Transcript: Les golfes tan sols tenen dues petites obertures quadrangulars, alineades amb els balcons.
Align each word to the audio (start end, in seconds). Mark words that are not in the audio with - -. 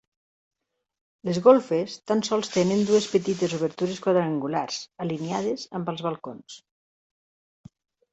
Les 1.27 1.39
golfes 1.47 1.97
tan 2.11 2.23
sols 2.29 2.49
tenen 2.55 2.81
dues 2.91 3.05
petites 3.11 3.53
obertures 3.57 3.99
quadrangulars, 4.05 4.79
alineades 5.05 5.67
amb 5.81 5.93
els 5.95 6.03
balcons. 6.07 6.57